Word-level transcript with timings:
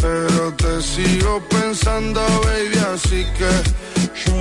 Pero 0.00 0.52
te 0.54 0.82
sigo 0.82 1.42
pensando, 1.48 2.20
baby, 2.44 2.78
así 2.94 3.24
que 3.36 3.50
yo 4.24 4.34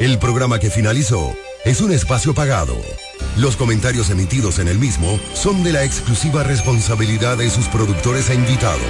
El 0.00 0.18
programa 0.18 0.58
que 0.58 0.70
finalizó 0.70 1.34
es 1.64 1.80
un 1.80 1.92
espacio 1.92 2.34
pagado. 2.34 2.76
Los 3.36 3.56
comentarios 3.56 4.10
emitidos 4.10 4.58
en 4.58 4.68
el 4.68 4.78
mismo 4.78 5.18
son 5.34 5.62
de 5.62 5.72
la 5.72 5.84
exclusiva 5.84 6.42
responsabilidad 6.42 7.36
de 7.36 7.50
sus 7.50 7.66
productores 7.68 8.30
e 8.30 8.34
invitados. 8.34 8.80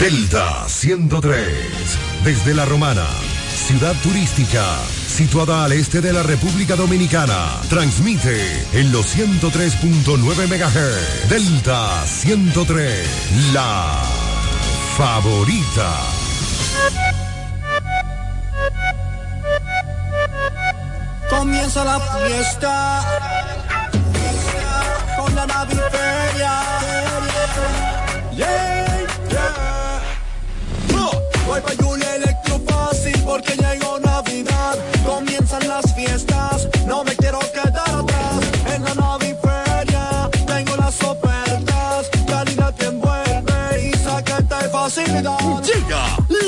Delta 0.00 0.68
103, 0.68 1.44
desde 2.24 2.54
La 2.54 2.64
Romana, 2.64 3.04
ciudad 3.58 3.94
turística, 4.02 4.64
situada 5.06 5.64
al 5.64 5.72
este 5.72 6.00
de 6.00 6.12
la 6.12 6.22
República 6.22 6.76
Dominicana, 6.76 7.60
transmite 7.68 8.40
en 8.72 8.92
los 8.92 9.16
103.9 9.16 10.46
MHz. 10.46 11.28
Delta 11.28 12.06
103, 12.06 13.08
la 13.52 14.02
favorita. 14.96 15.92
Comienza 21.28 21.84
la 21.84 22.00
fiesta 22.00 23.04
con 25.18 25.34
la 25.34 25.46
naviferia. 25.46 26.52
Yeah, 28.32 29.06
yeah. 29.28 29.68
Porque 33.24 33.54
llegó 33.54 33.98
Navidad. 34.00 34.76
Comienzan 35.04 35.66
las 35.68 35.94
fiestas, 35.94 36.68
no 36.86 37.04
me 37.04 37.14
quiero 37.16 37.38
quedar 37.52 37.90
atrás. 37.90 38.40
En 38.74 38.84
la 38.84 38.94
naviferia 38.94 40.28
tengo 40.46 40.76
las 40.76 41.02
ofertas. 41.02 42.10
Calidad 42.26 42.74
que 42.74 42.86
envuelve 42.86 43.90
y 43.90 43.96
saqueta 43.98 44.62
de 44.62 44.68
facilidad. 44.68 45.62
Llega 45.62 46.16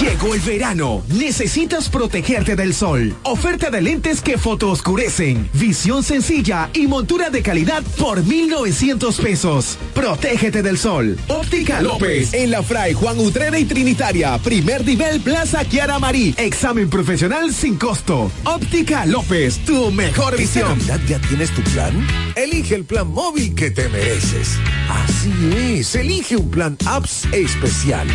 Llegó 0.00 0.34
el 0.34 0.40
verano. 0.40 1.02
Necesitas 1.08 1.88
protegerte 1.88 2.56
del 2.56 2.74
sol. 2.74 3.14
Oferta 3.24 3.70
de 3.70 3.82
lentes 3.82 4.20
que 4.20 4.38
fotooscurecen. 4.38 5.48
Visión 5.52 6.02
sencilla 6.02 6.70
y 6.72 6.86
montura 6.86 7.30
de 7.30 7.42
calidad 7.42 7.82
por 7.98 8.24
1,900 8.24 9.18
pesos. 9.18 9.78
Protégete 9.94 10.62
del 10.62 10.78
sol. 10.78 11.18
Óptica 11.28 11.82
López. 11.82 12.32
En 12.32 12.50
la 12.50 12.62
Fray 12.62 12.94
Juan 12.94 13.18
Utrera 13.18 13.58
y 13.58 13.64
Trinitaria. 13.64 14.38
Primer 14.38 14.84
nivel 14.84 15.20
Plaza 15.20 15.64
Kiara 15.64 15.98
Marí. 15.98 16.34
Examen 16.38 16.88
profesional 16.88 17.52
sin 17.52 17.76
costo. 17.76 18.30
Óptica 18.44 19.06
López. 19.06 19.58
Tu 19.64 19.90
mejor 19.92 20.36
visión. 20.36 20.78
¿Esta 20.78 20.96
Navidad 20.96 21.00
ya 21.08 21.28
tienes 21.28 21.50
tu 21.50 21.62
plan? 21.62 22.06
Elige 22.34 22.74
el 22.74 22.84
plan 22.84 23.08
móvil 23.08 23.54
que 23.54 23.70
te 23.70 23.88
mereces. 23.88 24.58
Así 24.88 25.78
es, 25.78 25.94
elige 25.94 26.36
un 26.36 26.50
plan 26.50 26.76
apps 26.86 27.26
especial. 27.32 28.08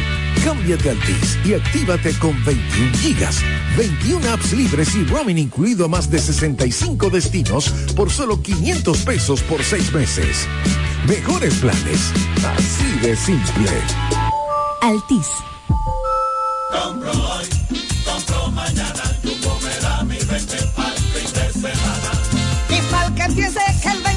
Cámbiate 0.48 0.88
a 0.88 0.92
Altis 0.94 1.38
y 1.44 1.56
actívate 1.56 2.18
con 2.20 2.32
21 2.46 2.98
gigas, 3.00 3.42
21 3.76 4.30
apps 4.30 4.54
libres 4.54 4.96
y 4.96 5.04
roaming 5.04 5.38
incluido 5.38 5.84
a 5.84 5.88
más 5.90 6.10
de 6.10 6.20
65 6.20 7.10
destinos 7.10 7.70
por 7.98 8.10
solo 8.10 8.42
500 8.42 8.98
pesos 9.00 9.42
por 9.42 9.62
6 9.62 9.92
meses. 9.92 10.48
Mejores 11.06 11.54
planes, 11.56 12.14
así 12.56 12.90
de 13.06 13.18
simple. 13.18 13.70
Altis. 14.84 15.28
Compro 16.72 17.12
hoy, 17.12 17.46
compro 18.06 18.52
mañana, 18.52 19.04
Jumbo 19.22 19.60
me 19.62 19.78
da 19.82 20.04
mi 20.06 20.16
20 20.16 20.58
pa'l 20.78 20.98
fin 21.14 21.34
de 21.34 21.52
semana. 21.52 22.12
Y 22.70 22.82
pa'l 22.90 23.14
que 23.16 23.34
piense 23.36 23.60
que 23.84 23.90
el 23.90 24.02
20 24.02 24.17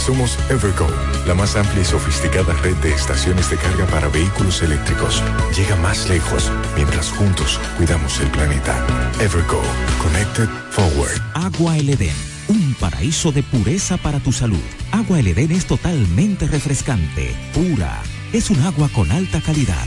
Somos 0.00 0.38
Evergo, 0.48 0.88
la 1.26 1.34
más 1.34 1.56
amplia 1.56 1.82
y 1.82 1.84
sofisticada 1.84 2.54
red 2.62 2.74
de 2.76 2.90
estaciones 2.90 3.50
de 3.50 3.56
carga 3.56 3.84
para 3.86 4.08
vehículos 4.08 4.62
eléctricos. 4.62 5.22
Llega 5.54 5.76
más 5.76 6.08
lejos 6.08 6.50
mientras 6.74 7.10
juntos 7.10 7.60
cuidamos 7.76 8.18
el 8.20 8.28
planeta. 8.28 8.74
Evergo, 9.20 9.60
Connected 10.02 10.48
Forward. 10.70 11.20
Agua 11.34 11.76
El 11.76 11.90
Edén, 11.90 12.16
un 12.48 12.74
paraíso 12.80 13.30
de 13.30 13.42
pureza 13.42 13.98
para 13.98 14.20
tu 14.20 14.32
salud. 14.32 14.64
Agua 14.90 15.20
El 15.20 15.28
Edén 15.28 15.52
es 15.52 15.66
totalmente 15.66 16.46
refrescante, 16.46 17.34
pura. 17.52 18.00
Es 18.32 18.48
un 18.48 18.60
agua 18.62 18.88
con 18.94 19.12
alta 19.12 19.42
calidad 19.42 19.86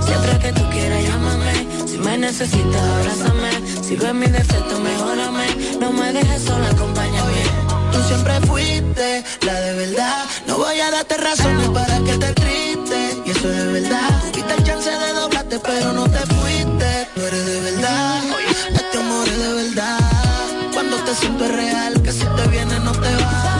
Siempre 0.07 0.39
que 0.43 0.53
tú 0.59 0.63
quieras 0.71 1.03
llámame. 1.05 1.53
Si 1.87 1.99
me 1.99 2.17
necesitas 2.17 2.83
abrázame. 2.97 3.51
Si 3.87 3.97
ves 3.97 4.15
mi 4.15 4.27
defecto 4.39 4.81
mejórame. 4.81 5.47
No 5.79 5.93
me 5.93 6.13
dejes 6.15 6.43
sola, 6.43 6.69
acompáñame. 6.71 7.43
Tú 7.93 7.99
siempre 8.09 8.41
fuiste 8.49 9.25
la 9.43 9.61
de 9.61 9.73
verdad. 9.75 10.25
No 10.47 10.57
voy 10.57 10.81
a 10.81 10.91
darte 10.91 11.19
razones 11.19 11.69
para 11.69 11.99
que 12.07 12.15
te 12.23 12.33
triste. 12.33 12.99
Y 13.27 13.31
eso 13.33 13.47
es 13.53 13.57
de 13.63 13.67
verdad. 13.79 14.09
Tuviste 14.33 14.55
el 14.55 14.65
chance 14.65 14.91
de 14.91 15.13
doblarte, 15.21 15.59
pero 15.59 15.93
no 15.93 16.05
te 16.09 16.23
fuiste. 16.35 16.91
Tú 17.15 17.21
eres 17.27 17.47
de 17.47 17.61
verdad. 17.61 18.23
Este 18.73 18.99
amor 18.99 19.29
es 19.29 19.39
de 19.39 19.53
verdad. 19.63 19.99
Cuando 20.73 20.97
te 21.05 21.15
siento 21.15 21.47
real. 21.47 22.01
Que 22.03 22.13
si 22.13 22.25
te 22.25 22.49
viene 22.49 22.81
no 22.81 22.93
te 22.93 23.15
va. 23.17 23.60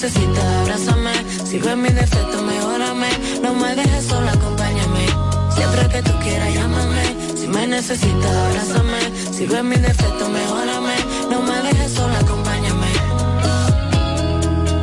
Necesitas 0.00 0.44
abrázame. 0.44 1.12
Si 1.44 1.58
ves 1.58 1.76
mi 1.76 1.88
defecto 1.88 2.40
mejórame. 2.42 3.08
No 3.42 3.52
me 3.52 3.74
dejes 3.74 4.04
sola, 4.04 4.30
acompáñame. 4.30 5.06
Siempre 5.56 5.88
que 5.88 6.02
tú 6.02 6.12
quieras 6.20 6.54
llámame. 6.54 7.16
Si 7.36 7.48
me 7.48 7.66
necesitas 7.66 8.36
abrázame. 8.46 9.00
Si 9.32 9.46
ves 9.46 9.64
mi 9.64 9.74
defecto 9.74 10.28
mejórame. 10.28 10.94
No 11.30 11.42
me 11.42 11.56
dejes 11.62 11.92
sola, 11.94 12.16
acompáñame. 12.20 12.92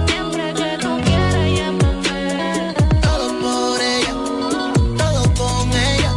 Siempre 0.10 0.54
que 0.54 0.78
tú 0.84 0.92
quieras 1.06 1.48
llámame. 1.60 2.74
Todo 3.02 3.28
por 3.40 3.82
ella, 3.82 4.14
todo 4.98 5.24
con 5.40 5.72
ella. 5.72 6.12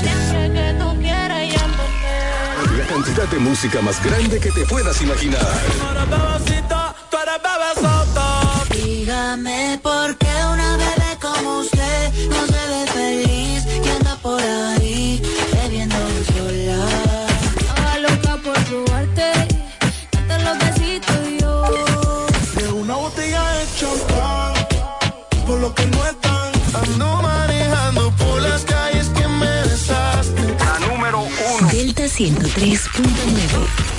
Siempre 0.00 0.42
que 0.56 0.76
tú 0.78 1.00
quieras 1.00 1.42
llámame. 1.54 2.78
La 2.78 2.86
cantidad 2.86 3.28
de 3.28 3.38
música 3.40 3.80
más 3.82 4.00
grande 4.04 4.38
que 4.38 4.52
te 4.52 4.64
puedas 4.66 5.02
imaginar 5.02 6.51
dígame 9.22 9.78
por 9.82 10.16
qué 10.18 10.26
una 10.52 10.76
bebé 10.76 11.16
como 11.20 11.58
usted 11.60 12.12
no 12.28 12.46
se 12.46 12.68
ve 12.70 12.86
feliz 12.92 13.64
y 13.84 13.88
anda 13.88 14.16
por 14.16 14.42
ahí 14.42 15.22
bebiendo 15.52 15.96
sola. 16.34 16.78
Estaba 17.60 17.98
loca 17.98 18.36
por 18.42 18.64
probarte, 18.64 19.32
tanto 20.10 20.38
los 20.44 20.58
besitos 20.58 21.16
yo. 21.40 22.26
De 22.56 22.72
una 22.72 22.96
botella 22.96 23.44
de 23.52 23.66
champán, 23.78 24.54
por 25.46 25.60
lo 25.60 25.72
que 25.74 25.86
no 25.86 26.04
están, 26.04 26.52
ando 26.74 27.22
manejando 27.22 28.10
por 28.16 28.42
las 28.42 28.62
calles 28.64 29.08
que 29.10 29.28
me 29.28 29.62
besaste. 29.62 30.56
La 30.58 30.78
número 30.88 31.20
uno. 31.20 31.68
Delta 31.70 32.04
103.9 32.04 33.91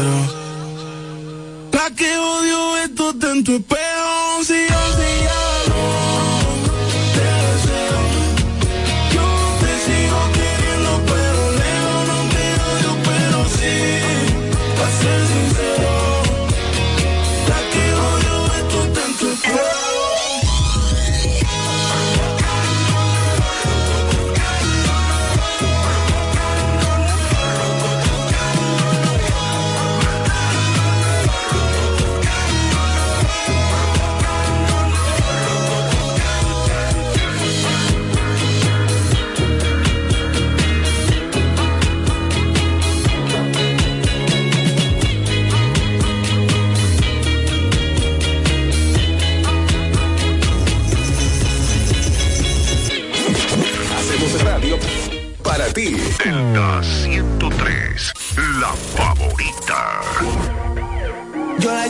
sincero. 0.00 1.70
¿Para 1.70 1.94
qué 1.94 2.18
odio 2.18 2.76
esto 2.78 3.14
tanto 3.18 3.52
espejo? 3.52 4.44
Si 4.44 4.54
yo, 4.68 4.92
si. 4.96 5.39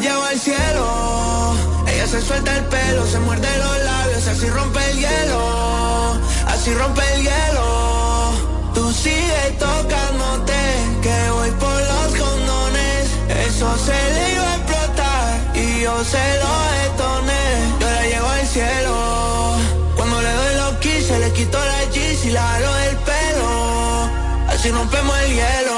llevo 0.01 0.23
al 0.23 0.39
cielo. 0.39 1.55
Ella 1.87 2.07
se 2.07 2.21
suelta 2.23 2.57
el 2.57 2.65
pelo, 2.65 3.07
se 3.07 3.19
muerde 3.21 3.49
los 3.59 3.85
labios, 3.85 4.27
así 4.27 4.47
rompe 4.49 4.91
el 4.91 4.99
hielo. 4.99 6.21
Así 6.47 6.75
rompe 6.75 7.03
el 7.15 7.23
hielo. 7.23 8.33
Tú 8.75 8.93
sigues 8.93 9.59
tocándote, 9.59 10.61
que 11.03 11.31
voy 11.31 11.51
por 11.53 11.81
los 11.93 12.09
condones. 12.23 13.03
Eso 13.47 13.77
se 13.79 13.99
le 14.15 14.33
iba 14.35 14.53
a 14.53 14.57
explotar 14.57 15.29
y 15.55 15.81
yo 15.83 16.05
se 16.05 16.25
lo 16.43 16.53
detoné. 16.81 17.45
Yo 17.81 17.91
la 17.91 18.07
llevo 18.07 18.29
al 18.29 18.47
cielo. 18.47 19.57
Cuando 19.97 20.21
le 20.23 20.33
doy 20.33 20.55
los 20.57 20.73
kills, 20.79 21.07
se 21.07 21.19
le 21.19 21.33
quito 21.33 21.59
la 21.59 21.81
G, 21.93 22.25
y 22.25 22.31
la 22.31 22.43
jalo 22.43 22.75
del 22.75 22.97
pelo. 22.97 23.51
Así 24.49 24.71
rompemos 24.71 25.19
el 25.19 25.33
hielo. 25.35 25.70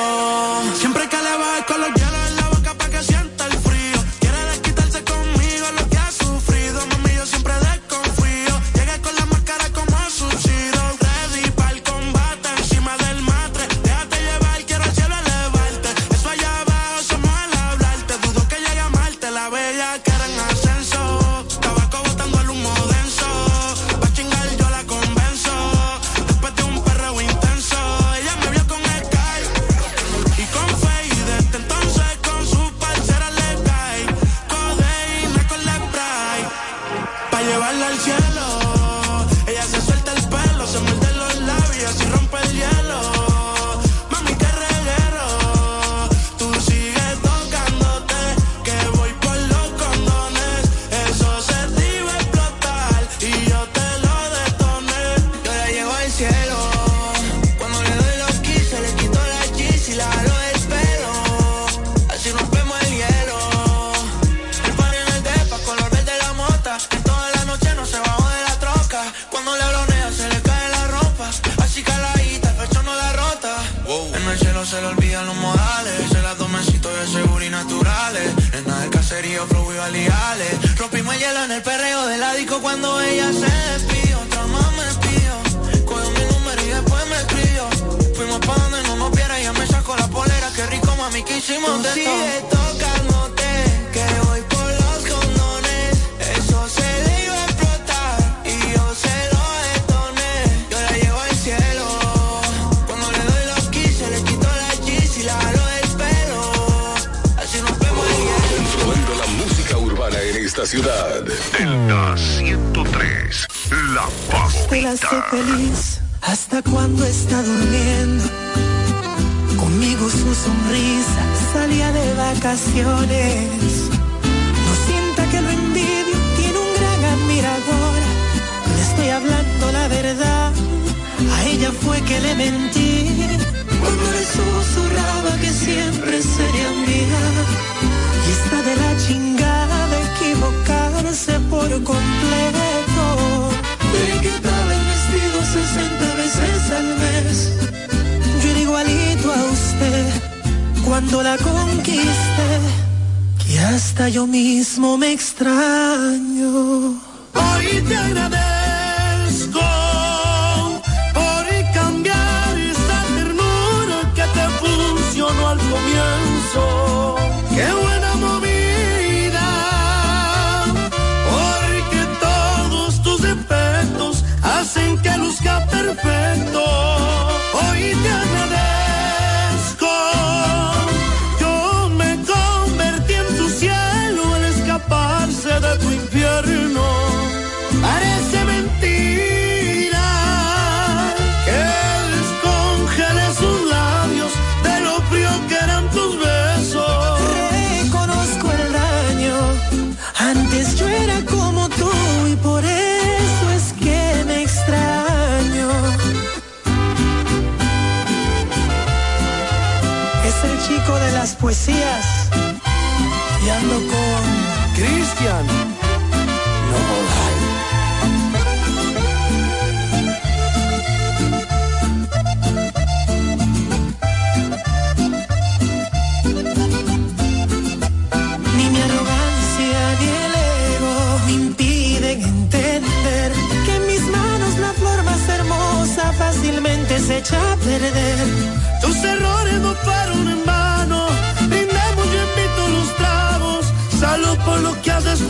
daño. 156.13 156.89
Hoy 157.35 157.83
te 157.89 157.97
agradezco. 157.97 158.52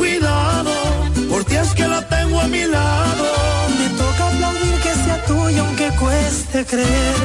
cuidado, 0.03 0.75
por 1.31 1.45
ti 1.45 1.55
es 1.55 1.71
que 1.79 1.87
la 1.87 2.01
tengo 2.15 2.41
a 2.41 2.49
mi 2.49 2.65
lado. 2.77 3.27
Me 3.79 3.89
toca 4.01 4.23
aplaudir 4.33 4.75
que 4.85 4.93
sea 5.05 5.19
tuyo 5.31 5.61
aunque 5.65 5.89
cueste 6.03 6.59
creer. 6.73 7.21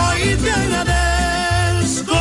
Hoy 0.00 0.20
te 0.42 0.50
agradezco 0.62 2.20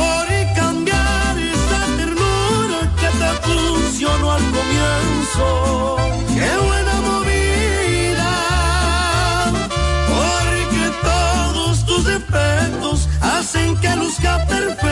por 0.00 0.26
cambiar 0.60 1.32
esa 1.54 1.80
ternura 1.98 2.80
que 3.00 3.08
te 3.20 3.30
funcionó 3.46 4.26
al 4.36 4.44
comienzo. 4.58 5.46
Qué 6.36 6.50
buena 6.68 6.94
movida, 7.10 8.32
porque 10.14 10.84
todos 11.10 11.74
tus 11.88 12.02
defectos 12.14 12.96
hacen 13.34 13.68
que 13.82 13.90
luzca 14.02 14.32
perfecto 14.46 14.89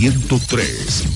103. 0.00 1.09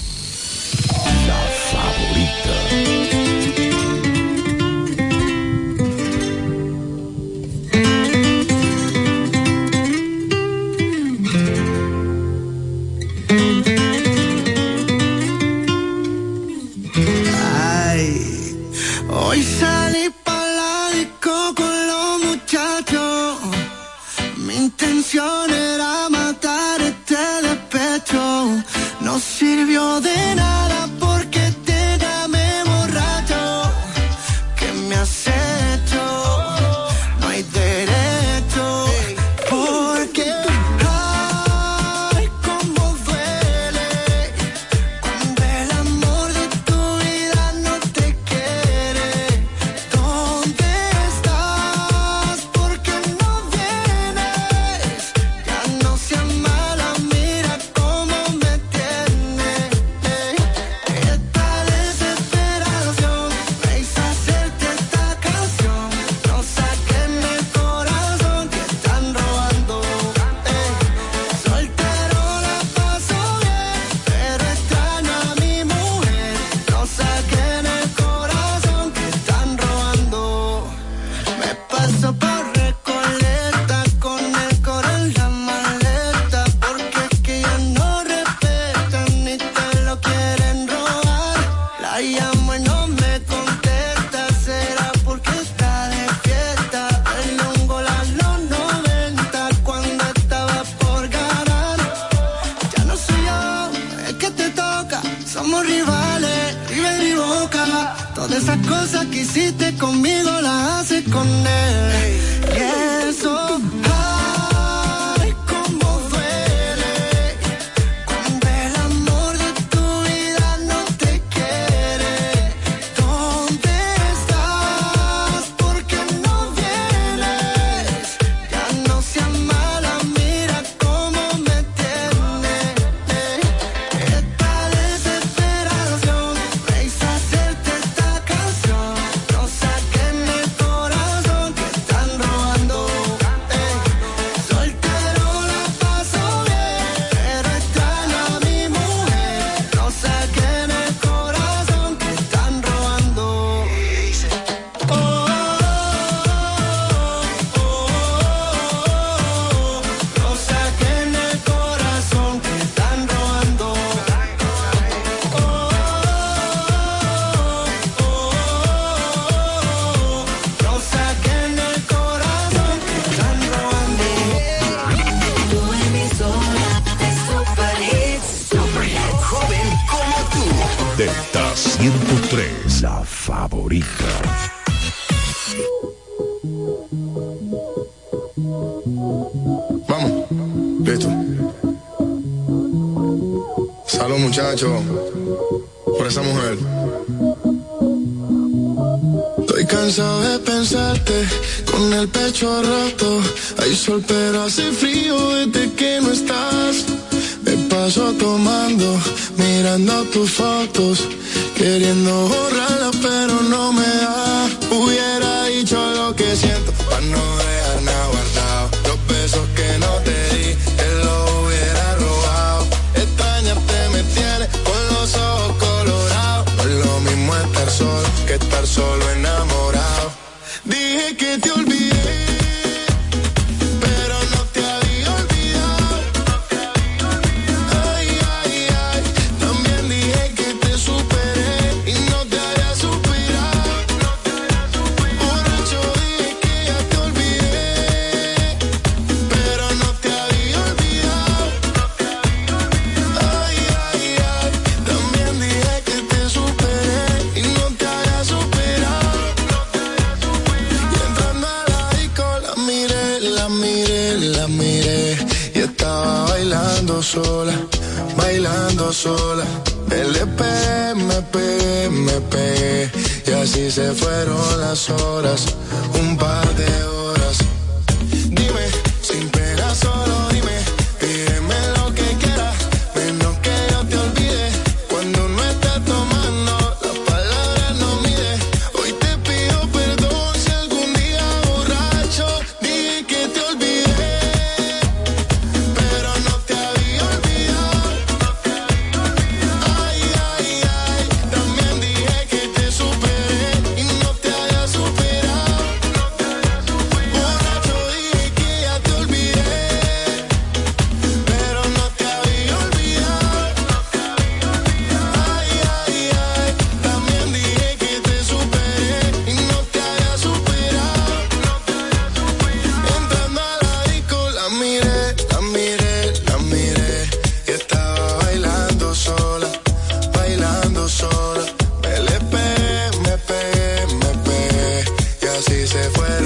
Se 335.66 335.90
fueron 335.90 336.23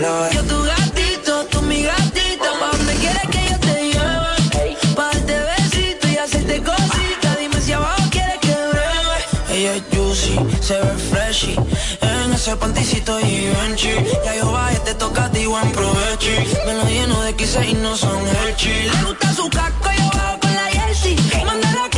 Yo 0.00 0.42
tu 0.44 0.62
gatito, 0.62 1.44
tú 1.50 1.60
mi 1.60 1.82
gatita, 1.82 2.48
pa' 2.58 2.74
donde 2.74 2.94
quieres 2.94 3.28
que 3.30 3.50
yo 3.50 3.58
te 3.60 3.74
lleve. 3.92 4.76
Pa' 4.96 5.10
darte 5.12 5.38
besito 5.38 6.08
y 6.08 6.16
hacerte 6.16 6.62
cosita, 6.62 7.36
dime 7.38 7.60
si 7.60 7.72
abajo 7.74 8.02
quieres 8.10 8.38
que 8.40 8.48
bebe. 8.48 9.18
Ella 9.50 9.74
es 9.74 9.82
juicy, 9.92 10.38
se 10.62 10.80
ve 10.80 10.96
freshy, 11.10 11.54
en 12.00 12.32
ese 12.32 12.56
panticito 12.56 13.18
Givenchy. 13.18 13.92
Ya 14.24 14.36
yo 14.36 14.50
bajé, 14.50 14.78
te 14.86 14.94
toca 14.94 15.26
a 15.26 15.30
ti, 15.30 15.44
buen 15.44 15.70
provecho. 15.72 16.30
Me 16.66 16.72
lo 16.72 16.84
lleno 16.84 17.20
de 17.20 17.36
quise 17.36 17.62
y 17.66 17.74
no 17.74 17.94
son 17.94 18.26
el 18.26 18.56
Le 18.56 19.02
gusta 19.04 19.34
su 19.34 19.50
yo 19.50 20.10
bajo 20.14 20.40
con 20.40 20.54
la 20.54 20.64
jersey, 20.80 21.14
mandala 21.44 21.89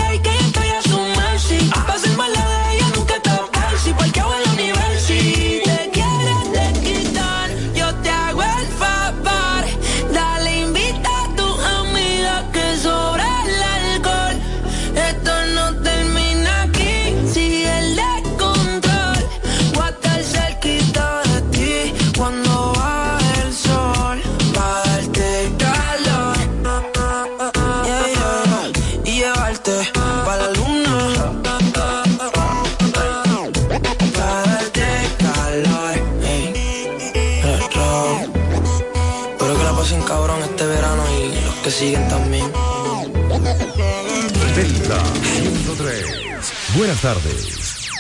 tardes. 47.03 47.91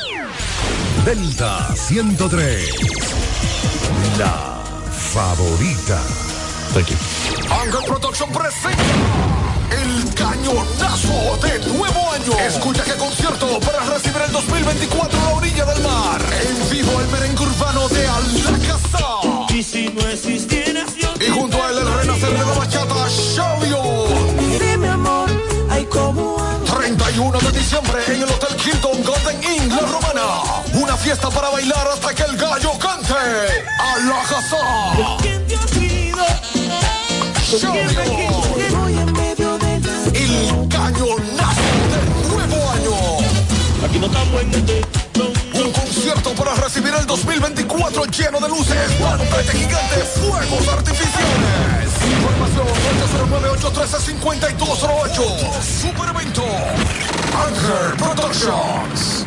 Delta 1.04 1.74
103. 1.74 2.70
La 4.16 4.62
favorita. 4.92 6.00
Thank 6.72 6.90
you. 6.90 6.96
Anger 7.50 7.80
Production 7.84 8.30
presenta. 8.30 8.82
El 9.70 10.14
cañonazo 10.14 11.36
de 11.42 11.58
nuevo 11.72 12.12
año. 12.12 12.38
Escucha 12.46 12.84
que 12.84 12.92
concierto 12.92 13.58
para 13.58 13.80
recibir 13.80 14.22
el 14.22 14.30
2024 14.30 15.20
a 15.20 15.24
la 15.24 15.30
orilla 15.30 15.64
del 15.64 15.82
mar. 15.82 16.20
En 16.46 16.70
vivo 16.70 17.00
el 17.00 17.08
merengue 17.08 17.42
urbano 17.42 17.88
de 17.88 18.06
Alcazá. 18.06 19.52
Y 19.52 19.64
si 19.64 19.88
no 19.88 20.08
existieras 20.10 20.94
yo. 20.94 21.12
Y 21.20 21.28
junto 21.28 21.60
a 21.60 21.70
él 21.70 21.78
el 21.78 21.92
renacer 21.92 22.30
de 22.30 22.38
la 22.38 22.52
bachata, 22.52 23.08
Shavio. 23.08 23.82
Dime 24.60 24.88
amor, 24.88 25.28
ay 25.70 25.84
cómo 25.90 26.32
31 26.82 27.38
de 27.38 27.52
diciembre 27.52 28.02
en 28.08 28.22
el 28.22 28.28
fiesta 31.02 31.28
para 31.30 31.48
bailar 31.50 31.88
hasta 31.88 32.14
que 32.14 32.22
el 32.22 32.36
gallo 32.36 32.78
cante. 32.78 33.12
¡A 33.12 33.98
la 33.98 34.22
casa! 34.22 34.56
El 40.14 40.68
cañonazo 40.68 41.60
del 41.90 42.06
nuevo 42.30 42.70
año. 42.70 42.94
Aquí 43.84 43.98
no 43.98 44.06
estamos 44.06 44.42
en 44.42 44.48
Un 45.66 45.72
concierto 45.72 46.30
para 46.34 46.54
recibir 46.54 46.94
el 46.94 47.04
2024 47.04 48.04
lleno 48.04 48.38
de 48.40 48.48
luces, 48.48 48.92
pantalla 49.00 49.52
gigante, 49.52 50.04
fuegos 50.20 50.68
artificiales. 50.68 51.90
Información 52.12 52.68
809-813-5208. 53.58 55.62
Super 55.82 56.10
evento. 56.10 56.44
Ángel 57.34 57.96
Productions. 57.98 59.26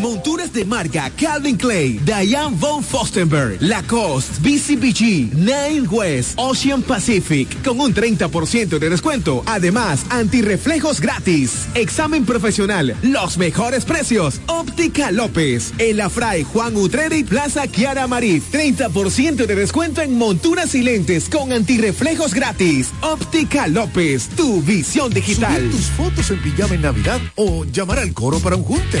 Monturas 0.00 0.50
de 0.54 0.64
marca 0.64 1.10
Calvin 1.10 1.56
Clay, 1.56 2.00
Diane 2.02 2.56
von 2.58 2.82
Fostenberg, 2.82 3.58
Lacoste, 3.60 4.40
BCBG, 4.40 5.34
Nine 5.34 5.86
West, 5.90 6.32
Ocean 6.36 6.82
Pacific, 6.82 7.62
con 7.62 7.78
un 7.78 7.92
30% 7.92 8.78
de 8.78 8.88
descuento. 8.88 9.42
Además, 9.44 10.06
antirreflejos 10.08 11.00
gratis. 11.00 11.66
Examen 11.74 12.24
profesional, 12.24 12.96
los 13.02 13.36
mejores 13.36 13.84
precios. 13.84 14.40
Óptica 14.46 15.10
López, 15.10 15.74
El 15.76 16.00
Afray 16.00 16.44
Juan 16.44 16.76
Utreri, 16.76 17.22
Plaza 17.22 17.66
Kiara 17.66 18.06
Marí. 18.06 18.40
30% 18.40 19.46
de 19.46 19.54
descuento 19.54 20.00
en 20.00 20.16
monturas 20.16 20.74
y 20.74 20.82
lentes 20.82 21.28
con 21.28 21.52
antirreflejos 21.52 22.32
gratis. 22.32 22.88
Óptica 23.02 23.66
López, 23.66 24.30
tu 24.30 24.62
visión 24.62 25.12
digital. 25.12 25.56
Subir 25.56 25.70
tus 25.70 25.86
fotos 25.90 26.30
en 26.30 26.42
pijama 26.42 26.74
en 26.74 26.82
Navidad 26.82 27.20
o 27.36 27.66
llamar 27.66 27.98
al 27.98 28.14
coro 28.14 28.38
para 28.38 28.56
un 28.56 28.64
junte. 28.64 29.00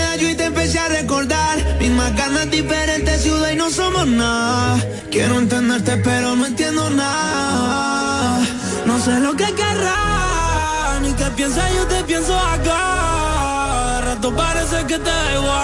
Medallo 0.00 0.28
y 0.30 0.34
te 0.34 0.44
empecé 0.44 0.78
a 0.78 0.88
recordar. 0.88 1.56
Mismas 1.80 2.14
ganas, 2.16 2.50
diferentes 2.50 3.22
ciudad 3.22 3.50
y 3.50 3.56
no 3.56 3.70
somos 3.70 4.06
nada. 4.06 4.78
Quiero 5.10 5.38
entenderte, 5.38 5.96
pero 5.98 6.36
no 6.36 6.46
entiendo 6.46 6.88
nada. 6.90 8.40
No 8.86 8.98
sé 9.04 9.20
lo 9.20 9.34
que 9.34 9.48
querrás, 9.60 11.00
ni 11.02 11.12
qué 11.12 11.26
piensas, 11.36 11.68
yo 11.76 11.84
te 11.86 12.02
pienso 12.04 12.34
acá. 12.38 14.00
Rato 14.06 14.34
parece 14.34 14.78
que 14.86 14.98
te 15.06 15.10
da 15.10 15.32
igual. 15.40 15.60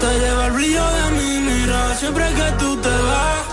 Te 0.00 0.08
lleva 0.20 0.46
el 0.46 0.52
brillo 0.52 0.84
de 0.98 1.04
mi 1.16 1.30
mirada 1.48 1.94
siempre 1.96 2.24
que 2.38 2.48
tú 2.60 2.76
te 2.84 2.96
vas. 3.10 3.44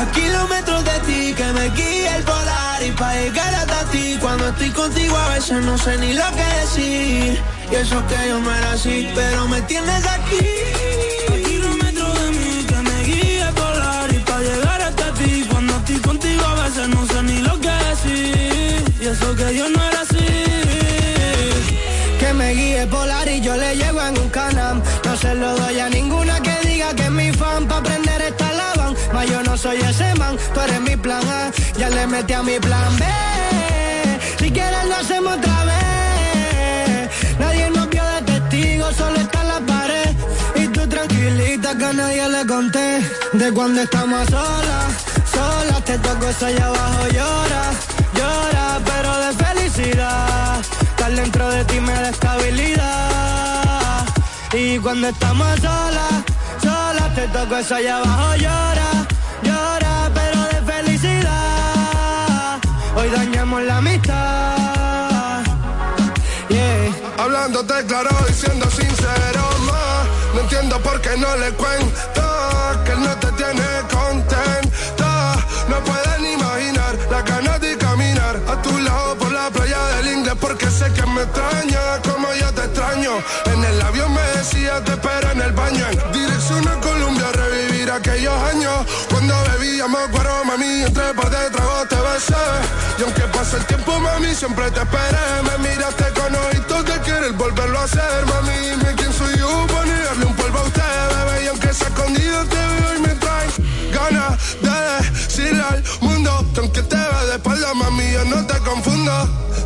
A 0.00 0.02
kilómetros 0.12 0.84
de 0.84 0.96
ti 1.06 1.34
que 1.38 1.46
me 1.58 1.66
guía 1.70 2.16
el 2.16 2.24
polar 2.24 2.82
y 2.88 2.90
pa' 2.90 3.14
llegar 3.14 3.54
hasta 3.54 3.80
ti 3.92 4.18
cuando 4.20 4.48
estoy 4.48 4.70
contigo 4.70 5.16
a 5.16 5.28
veces 5.34 5.64
no 5.64 5.78
sé 5.78 5.96
ni 5.96 6.12
lo 6.12 6.28
que 6.36 6.46
decir 6.60 7.55
y 7.70 7.74
eso 7.74 8.02
que 8.06 8.28
yo 8.28 8.38
no 8.38 8.54
era 8.54 8.72
así 8.72 9.08
pero 9.14 9.48
me 9.48 9.60
tienes 9.62 10.06
aquí 10.06 10.46
A 11.28 11.48
kilómetros 11.48 12.20
de 12.20 12.30
mí 12.30 12.64
que 12.68 12.76
me 12.76 13.02
guía 13.04 13.48
el 13.48 13.54
polar 13.54 14.12
y 14.14 14.18
pa' 14.18 14.40
llegar 14.40 14.80
hasta 14.82 15.12
ti 15.14 15.46
cuando 15.50 15.76
estoy 15.76 15.98
contigo 15.98 16.44
a 16.44 16.54
veces 16.64 16.88
no 16.88 17.06
sé 17.06 17.22
ni 17.22 17.38
lo 17.40 17.60
que 17.60 17.70
decir 17.90 18.84
y 19.00 19.06
eso 19.06 19.34
que 19.36 19.56
yo 19.56 19.68
no 19.68 19.82
era 19.84 20.00
así 20.00 20.26
Que 22.18 22.32
me 22.32 22.52
guíe 22.54 22.86
polar 22.86 23.28
y 23.28 23.40
yo 23.40 23.56
le 23.56 23.76
llego 23.76 24.00
en 24.00 24.18
un 24.18 24.28
canam. 24.30 24.82
No 25.04 25.16
se 25.16 25.34
lo 25.34 25.56
doy 25.56 25.78
a 25.78 25.88
ninguna 25.88 26.40
que 26.40 26.54
diga 26.66 26.94
que 26.94 27.04
es 27.04 27.10
mi 27.10 27.30
fan. 27.32 27.68
Pa' 27.68 27.78
aprender 27.78 28.20
esta 28.22 28.52
lavan. 28.52 28.94
Ma 29.12 29.24
yo 29.24 29.42
no 29.42 29.56
soy 29.56 29.76
ese 29.76 30.14
man, 30.16 30.36
tú 30.54 30.60
eres 30.60 30.80
mi 30.80 30.96
plan 30.96 31.22
A. 31.28 31.52
Ya 31.78 31.88
le 31.90 32.06
metí 32.06 32.32
a 32.32 32.42
mi 32.42 32.58
plan 32.58 32.96
B. 32.98 33.04
Si 34.38 34.50
quieres 34.50 34.84
lo 34.86 34.96
hacemos 34.96 35.36
otra 35.38 35.64
vez. 35.64 35.85
Solo 38.96 39.16
está 39.16 39.40
en 39.42 39.48
la 39.48 39.60
pared. 39.60 40.10
Y 40.54 40.68
tú 40.68 40.88
tranquilita 40.88 41.76
que 41.78 41.92
nadie 41.94 42.28
le 42.28 42.46
conté. 42.46 42.88
De 43.32 43.52
cuando 43.52 43.82
estamos 43.82 44.26
solas, 44.28 44.86
solas. 45.32 45.84
Te 45.84 45.98
toco 45.98 46.26
eso 46.28 46.46
allá 46.46 46.66
abajo, 46.66 47.06
llora, 47.08 47.62
llora, 48.18 48.80
pero 48.88 49.10
de 49.24 49.30
felicidad. 49.44 50.60
Estar 50.90 51.12
dentro 51.12 51.48
de 51.50 51.64
ti 51.64 51.80
me 51.80 51.92
da 51.92 52.08
estabilidad. 52.08 54.04
Y 54.52 54.78
cuando 54.78 55.08
estamos 55.08 55.48
solas, 55.60 56.14
solas, 56.62 57.14
te 57.14 57.28
toco 57.28 57.56
eso 57.56 57.74
allá 57.76 57.98
abajo, 57.98 58.36
llora, 58.36 58.90
llora, 59.42 60.10
pero 60.14 60.40
de 60.52 60.72
felicidad. 60.72 62.58
Hoy 62.96 63.08
dañamos 63.10 63.62
la 63.62 63.76
amistad. 63.78 64.56
Yeah. 66.48 67.05
Hablándote 67.18 67.86
claro 67.86 68.10
y 68.28 68.32
siendo 68.32 68.70
sincero, 68.70 69.42
ma, 69.66 70.04
no 70.34 70.40
entiendo 70.40 70.78
por 70.80 71.00
qué 71.00 71.16
no 71.16 71.36
le 71.36 71.50
cuento 71.52 72.26
que 72.84 72.92
él 72.92 73.00
no 73.00 73.16
te 73.16 73.32
tiene 73.32 73.64
contenta. 73.90 75.36
No 75.68 75.82
pueden 75.82 76.24
imaginar 76.26 76.94
la 77.10 77.22
ganas 77.22 77.60
de 77.60 77.76
caminar 77.78 78.36
a 78.48 78.62
tu 78.62 78.78
lado 78.78 79.16
por 79.16 79.32
la 79.32 79.50
playa 79.50 79.82
del 79.96 80.08
inglés 80.18 80.34
porque 80.40 80.70
sé 80.70 80.92
que 80.92 81.06
me 81.06 81.22
extraña 81.22 81.80
como 82.08 82.32
yo 82.34 82.52
te 82.52 82.64
extraño. 82.64 83.12
En 83.46 83.64
el 83.64 83.80
avión 83.82 84.12
me 84.12 84.22
decía 84.38 84.82
te 84.84 84.92
espero 84.92 85.30
en 85.32 85.40
el 85.40 85.52
baño. 85.52 85.86
Dirección 86.12 86.68
a 86.68 86.80
Colombia 86.80 87.32
revivir 87.32 87.90
aquellos 87.90 88.34
años 88.52 88.86
cuando 89.10 89.34
bebíamos 89.50 90.08
cuero, 90.12 90.44
mami, 90.44 90.82
entre 90.82 91.14
par 91.14 91.30
de 91.30 91.50
tragos 91.50 91.88
te 91.88 91.96
besé. 91.96 92.44
Y 92.98 93.02
aunque 93.02 93.22
pase 93.22 93.56
el 93.56 93.66
tiempo, 93.66 93.98
mami, 93.98 94.34
siempre 94.34 94.70
te 94.70 94.80
esperé. 94.80 95.26
Me 95.42 95.68
miraste 95.68 96.04
con 96.18 96.34
ojitos 96.34 96.75
volverlo 97.46 97.78
a 97.78 97.84
hacer, 97.84 98.26
mami. 98.26 98.56
Dime 98.70 98.94
quién 98.96 99.12
soy 99.12 99.38
yo 99.38 99.66
para 99.68 99.84
negarle 99.84 100.24
un 100.26 100.34
polvo 100.34 100.58
a 100.58 100.62
usted, 100.62 100.82
bebé. 101.14 101.44
Y 101.44 101.46
aunque 101.48 101.72
sea 101.72 101.88
escondido, 101.88 102.38
te 102.52 102.56
veo 102.56 102.96
y 102.96 103.00
me 103.06 103.14
trae 103.22 103.46
ganas 103.98 104.32
de 104.66 104.76
decirle 105.10 105.62
al 105.62 105.82
mundo 106.00 106.30
que 106.52 106.60
aunque 106.60 106.82
te 106.82 106.96
ve 106.96 107.26
de 107.28 107.34
espalda, 107.36 107.74
mami, 107.74 108.12
yo 108.12 108.24
no 108.24 108.46
te 108.46 108.58
confundo. 108.70 109.12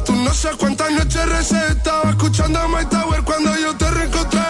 Tú 0.04 0.14
no 0.14 0.32
sé 0.34 0.50
cuántas 0.58 0.90
noches 0.92 1.26
recé, 1.28 1.60
estaba 1.68 2.10
escuchando 2.10 2.58
a 2.58 2.68
My 2.68 2.84
Tower 2.86 3.22
cuando 3.22 3.56
yo 3.56 3.74
te 3.76 3.90
reencontré. 3.90 4.40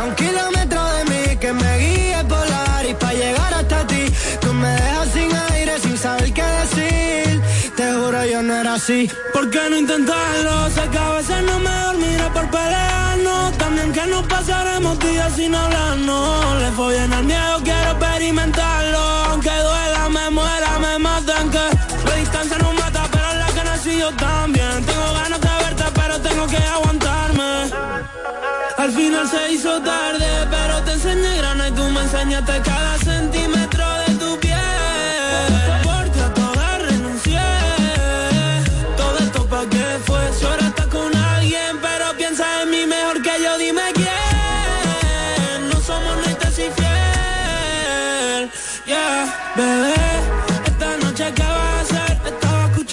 A 0.00 0.04
un 0.04 0.14
kilómetro 0.14 0.80
de 0.94 1.04
mí 1.10 1.36
que 1.36 1.52
me 1.52 1.78
guíe 1.78 2.24
polar 2.24 2.84
y 2.86 2.94
para 2.94 3.14
llegar 3.14 3.54
hasta 3.54 3.86
ti 3.86 4.04
tú 4.40 4.52
me 4.52 4.68
dejas 4.68 5.08
sin 5.14 5.30
aire, 5.52 5.78
sin 5.80 5.96
saber 5.96 6.32
qué 6.32 6.44
decir. 6.62 7.42
Te 7.76 7.92
juro 7.94 8.24
yo 8.26 8.42
no 8.42 8.54
era 8.56 8.74
así. 8.74 9.08
¿Por 9.42 9.50
qué 9.50 9.70
no 9.70 9.76
intentarlo? 9.76 10.70
Sé 10.70 10.88
que 10.88 10.98
a 10.98 11.10
veces 11.14 11.42
no 11.42 11.58
me 11.58 11.74
dormiré 11.86 12.30
por 12.32 12.48
pelearnos. 12.48 13.58
También 13.58 13.92
que 13.92 14.06
nos 14.06 14.24
pasaremos 14.28 14.96
días 15.00 15.32
sin 15.34 15.52
hablarnos. 15.52 16.62
Le 16.62 16.70
fue 16.70 16.94
bien 16.94 17.12
al 17.12 17.24
miedo, 17.24 17.58
quiero 17.64 17.90
experimentarlo. 17.90 18.98
Aunque 19.30 19.50
duela, 19.50 20.08
me 20.10 20.30
muera, 20.30 20.78
me 20.78 20.96
matan. 21.00 21.50
Que 21.50 21.64
la 22.08 22.14
distancia 22.20 22.56
no 22.58 22.72
mata, 22.74 23.08
pero 23.10 23.34
la 23.34 23.46
que 23.46 23.64
nací 23.64 23.98
yo 23.98 24.12
también. 24.12 24.86
Tengo 24.86 25.12
ganas 25.12 25.40
de 25.40 25.48
verte, 25.64 25.84
pero 25.92 26.20
tengo 26.20 26.46
que 26.46 26.58
aguantarme. 26.58 27.70
Al 28.78 28.92
final 28.92 29.28
se 29.28 29.52
hizo 29.54 29.82
tarde, 29.82 30.28
pero 30.52 30.82
te 30.84 30.92
enseñé 30.92 31.38
grana 31.38 31.68
y 31.68 31.72
tú 31.72 31.82
me 31.88 32.00
enseñaste 32.02 32.62
cada 32.62 32.96
centímetro 32.98 33.71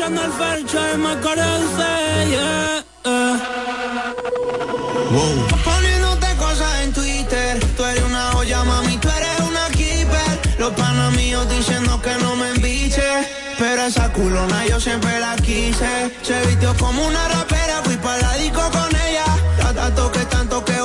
El 0.09 0.31
fercho 0.33 0.79
y 0.95 0.97
me 0.97 1.13
usted. 1.13 2.29
Yeah. 2.29 2.83
Wow. 5.11 5.47
Poniéndote 5.63 6.35
cosas 6.35 6.81
en 6.83 6.93
Twitter. 6.93 7.59
Tú 7.77 7.85
eres 7.85 8.03
una 8.03 8.31
olla, 8.35 8.63
mami, 8.63 8.97
tú 8.97 9.07
eres 9.07 9.39
una 9.47 9.67
keeper. 9.69 10.57
Los 10.57 10.71
panas 10.71 11.13
míos 11.15 11.47
diciendo 11.49 12.01
que 12.01 12.15
no 12.23 12.35
me 12.35 12.49
embiche. 12.49 13.03
Pero 13.59 13.83
esa 13.83 14.11
culona 14.11 14.65
yo 14.65 14.79
siempre 14.79 15.19
la 15.19 15.35
quise. 15.35 16.11
Se 16.23 16.41
vistió 16.47 16.75
como 16.77 17.05
una 17.05 17.27
rapera, 17.27 17.81
fui 17.83 17.97
para 17.97 18.19
la 18.19 18.33
disco 18.33 18.61
con 18.71 18.89
ella. 18.95 19.25
La 19.59 19.73
tanto 19.73 20.11
que 20.11 20.25
tanto 20.25 20.65
que 20.65 20.81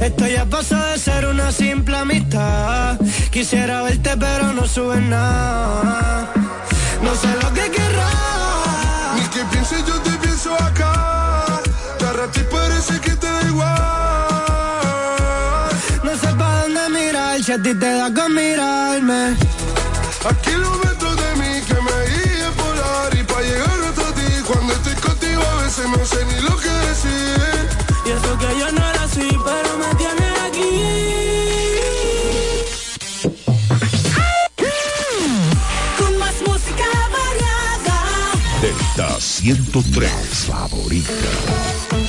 Esto 0.00 0.26
ya 0.26 0.44
pasó 0.44 0.76
de 0.76 0.98
ser 0.98 1.26
una 1.26 1.50
simple 1.52 1.96
amistad. 1.96 2.98
Quisiera 3.30 3.82
verte, 3.82 4.16
pero 4.18 4.52
no 4.52 4.66
subes 4.66 5.02
nada. 5.02 6.32
No 7.02 7.14
sé 7.14 7.28
lo 7.42 7.52
que 7.52 7.70
querrás. 7.70 9.16
Ni 9.16 9.22
que 9.28 9.44
pienses, 9.50 9.84
yo 9.86 9.94
te 10.02 10.10
pienso 10.18 10.54
acá. 10.54 11.62
De 11.98 12.12
rato 12.12 12.40
y 12.40 12.44
parece 12.44 13.00
que 13.00 13.10
te 13.10 13.26
da 13.26 13.42
igual. 13.42 13.76
No 16.04 16.10
sé 16.16 16.28
para 16.38 16.62
dónde 16.62 16.88
mirar, 16.90 17.42
si 17.42 17.52
a 17.52 17.62
ti 17.62 17.74
te 17.74 17.92
da 17.98 18.12
con 18.12 18.34
mirarme. 18.34 19.36
A 20.28 20.34
kilómetros 20.42 21.16
de 21.16 21.30
mí 21.40 21.60
que 21.68 21.74
me 21.74 21.96
guíe 22.10 22.50
polar 22.56 23.14
y 23.14 23.22
para 23.22 23.42
llegar 23.42 23.80
hasta 23.88 24.06
ti 24.16 24.28
cuando 24.46 24.72
estoy 24.74 24.94
contigo 24.94 25.42
a 25.52 25.62
veces 25.62 25.86
no 25.88 26.04
sé 26.04 26.24
ni 26.26 26.40
lo 26.48 26.56
que 26.56 26.68
decir. 26.88 27.68
Y 28.06 28.10
eso 28.10 28.38
que 28.38 28.58
yo 28.58 28.72
no 28.72 28.82
era 28.90 29.02
así, 29.04 29.28
pero 29.44 29.65
103, 39.46 40.08
favorita. 40.48 42.05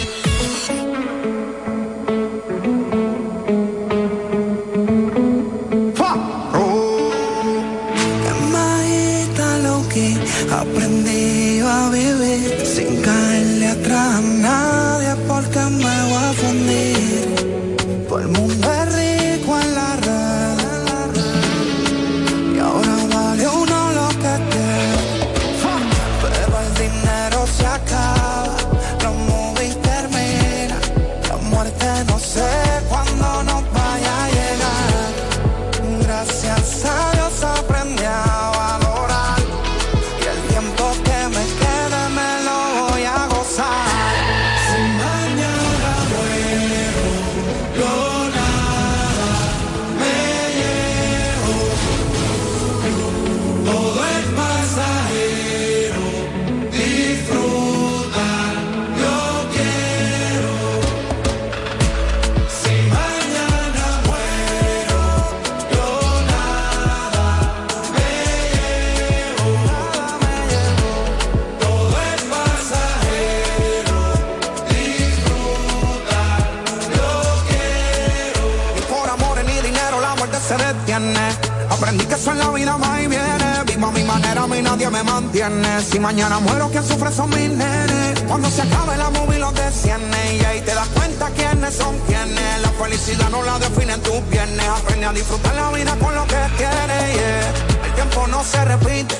Si 85.89 85.98
mañana 85.98 86.39
muero, 86.39 86.70
quien 86.70 86.86
sufre 86.86 87.10
son 87.10 87.30
mis 87.30 87.50
nenes. 87.50 88.22
Cuando 88.28 88.50
se 88.50 88.64
acabe 88.64 88.98
la 88.98 89.10
movie, 89.12 89.39
los 89.39 89.54
desciende. 89.54 90.36
Y 90.36 90.43
ahí 90.43 90.60
te 90.60 90.76
das 90.76 90.89
cuenta 90.89 91.30
quiénes 91.30 91.74
son 91.74 91.98
quienes. 92.00 92.62
La 92.62 92.70
felicidad 92.72 93.30
no 93.30 93.41
la 93.43 93.58
definen 93.58 94.02
tus 94.02 94.28
viernes. 94.30 94.68
Aprende 94.68 95.06
a 95.06 95.14
disfrutar 95.14 95.56
la 95.56 95.72
vida 95.72 95.95
con 96.02 96.14
lo 96.14 96.26
que 96.28 96.36
tienes. 96.58 97.16
Yeah. 97.16 97.86
El 97.86 97.93
tiempo 97.93 98.28
no 98.28 98.43
se 98.43 98.66
repite. 98.66 99.16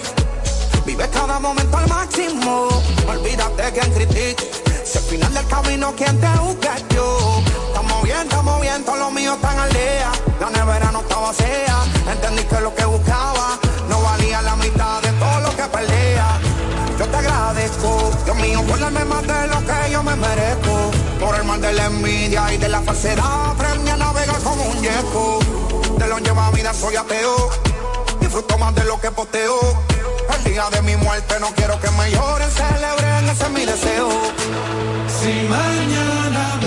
Vive 0.86 1.10
cada 1.10 1.40
momento 1.40 1.78
al 1.78 1.88
máximo. 1.88 2.68
Olvídate 3.08 3.72
quien 3.72 3.94
critique. 3.94 4.52
Si 4.84 4.98
al 4.98 5.04
final 5.06 5.34
del 5.34 5.48
camino, 5.48 5.94
quien 5.96 6.20
te 6.20 6.28
busca 6.40 6.76
yo. 6.94 7.42
Estamos 7.68 8.04
bien, 8.04 8.22
estamos 8.24 8.62
bien, 8.62 8.84
todos 8.84 9.00
los 9.00 9.14
míos 9.14 9.36
están 9.36 9.58
al 9.60 9.70
día. 9.72 10.12
La 10.42 10.50
nevera 10.50 10.92
no 10.92 11.00
está 11.00 11.16
vacía. 11.16 11.78
Entendí 12.12 12.44
que 12.44 12.60
lo 12.60 12.76
que 12.76 12.84
buscaba 12.84 13.58
no 13.88 14.02
valía 14.02 14.42
la 14.42 14.58
mitad 14.58 15.02
de 15.02 15.07
todo 15.20 15.40
lo 15.42 15.56
que 15.56 15.64
pelea. 15.64 16.40
Yo 16.98 17.08
te 17.08 17.18
agradezco, 17.18 18.12
Dios 18.26 18.38
mío, 18.38 18.64
por 18.64 18.80
más 18.80 19.22
de 19.28 19.48
lo 19.48 19.60
que 19.66 19.92
yo 19.92 20.04
me 20.04 20.16
merezco. 20.16 20.92
Por 21.20 21.36
el 21.36 21.44
mal 21.44 21.62
de 21.62 21.74
la 21.74 21.86
envidia 21.86 22.54
y 22.54 22.58
de 22.58 22.70
la 22.70 22.82
falsedad, 22.82 23.52
aprendí 23.52 23.90
a 23.92 23.98
navegar 23.98 24.40
como 24.42 24.64
un 24.64 24.82
yeco. 24.82 25.40
De 25.98 26.08
lo 26.08 26.20
lleva 26.20 26.48
a 26.48 26.52
vida 26.52 26.74
soy 26.74 26.96
ateo, 26.96 27.50
disfruto 28.20 28.58
más 28.58 28.74
de 28.76 28.84
lo 28.86 29.00
que 29.00 29.12
posteo. 29.12 29.60
El 30.36 30.44
día 30.44 30.66
de 30.72 30.82
mi 30.82 30.96
muerte 30.96 31.36
no 31.40 31.48
quiero 31.56 31.80
que 31.80 31.90
me 31.92 32.12
lloren, 32.12 32.50
celebren, 32.52 33.30
ese 33.30 33.50
mi 33.50 33.66
deseo. 33.66 34.10
Si 35.22 35.48
mañana 35.48 36.67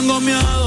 tengo 0.00 0.18
miedo. 0.20 0.59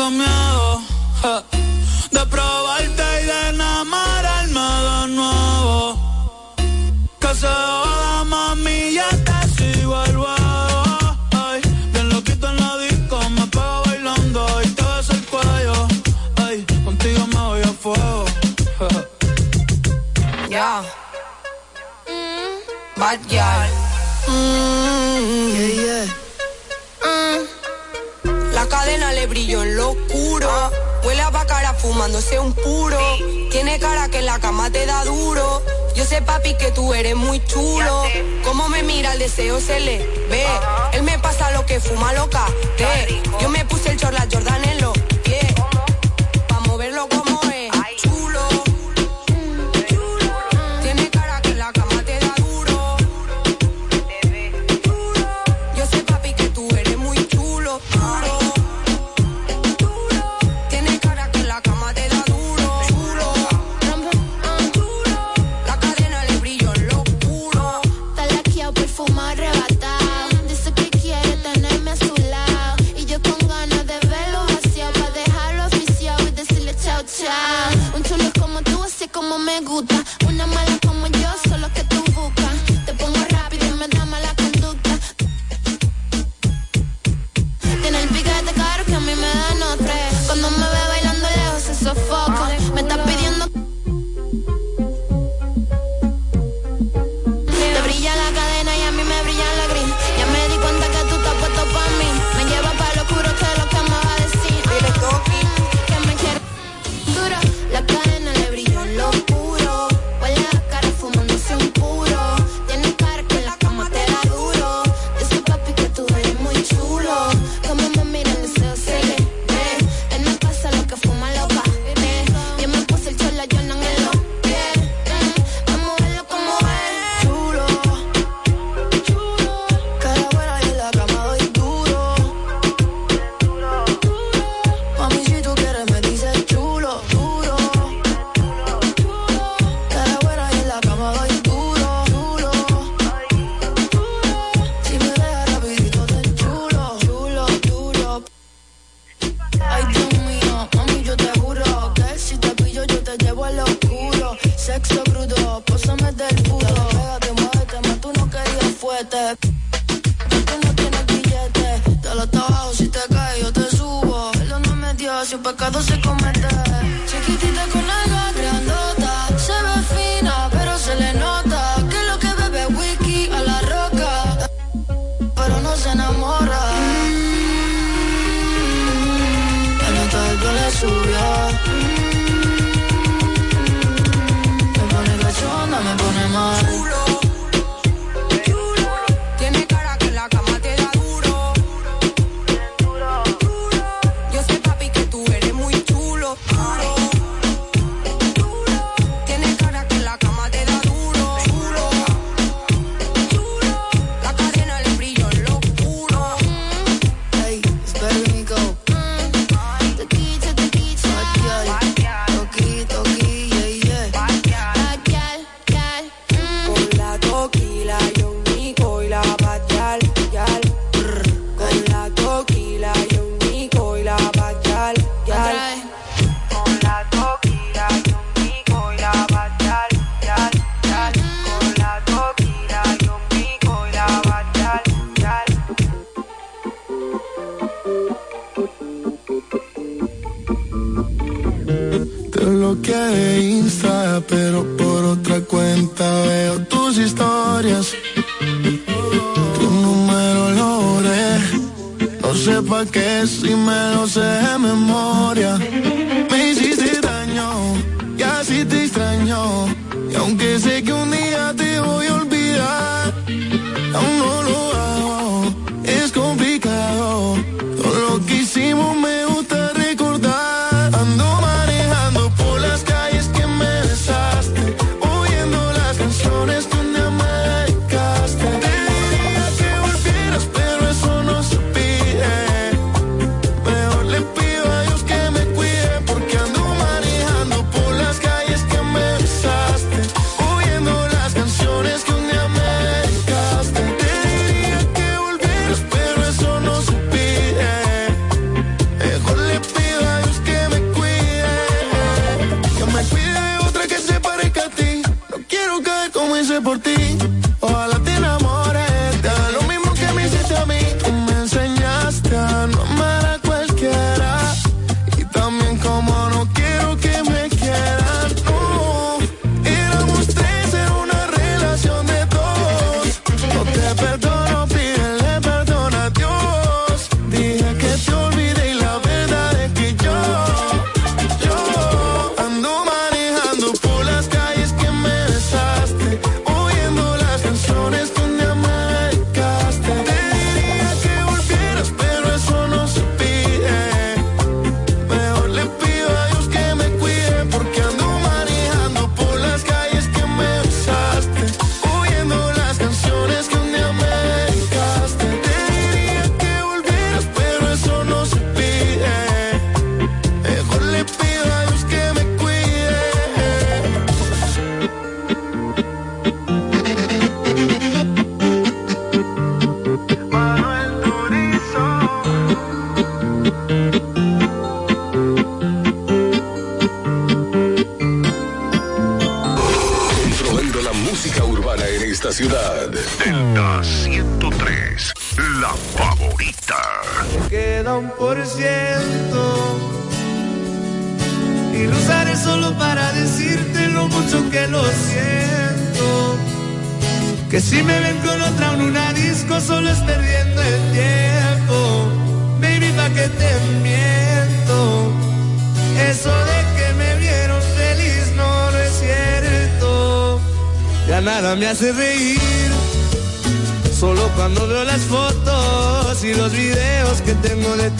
cuando 0.00 0.24
me 0.24 0.39
papi, 36.40 36.54
que 36.54 36.70
tú 36.72 36.92
eres 36.94 37.16
muy 37.16 37.44
chulo. 37.44 38.04
Como 38.44 38.68
me 38.68 38.82
mira, 38.82 39.12
el 39.12 39.18
deseo 39.18 39.60
se 39.60 39.80
le 39.80 39.98
ve. 40.28 40.46
Él 40.92 41.02
me 41.02 41.18
pasa 41.18 41.50
lo 41.52 41.64
que 41.66 41.80
fuma 41.80 42.12
loca. 42.12 42.46
Yo 43.40 43.48
me 43.48 43.64
puse 43.64 43.90
el 43.90 43.98
chorla 43.98 44.26
Jordanello 44.30 44.92